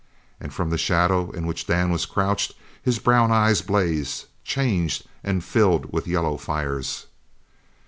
And 0.39 0.51
from 0.51 0.71
the 0.71 0.79
shadow 0.79 1.29
in 1.29 1.45
which 1.45 1.67
Dan 1.67 1.91
was 1.91 2.07
crouched 2.07 2.53
his 2.81 2.97
brown 2.97 3.31
eyes 3.31 3.61
blazed, 3.61 4.25
changed, 4.43 5.05
and 5.23 5.43
filled 5.43 5.93
with 5.93 6.07
yellow 6.07 6.37
fires. 6.37 7.05